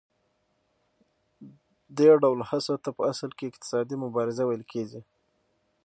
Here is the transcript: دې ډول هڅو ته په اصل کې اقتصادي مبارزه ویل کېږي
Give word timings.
دې 1.97 2.09
ډول 2.21 2.39
هڅو 2.49 2.75
ته 2.83 2.89
په 2.97 3.01
اصل 3.11 3.29
کې 3.37 3.45
اقتصادي 3.49 3.95
مبارزه 4.03 4.43
ویل 4.45 4.63
کېږي 4.73 5.01